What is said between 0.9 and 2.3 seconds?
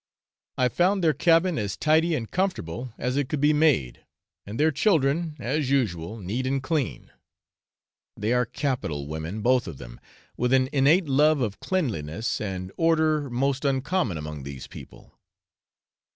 their cabin as tidy and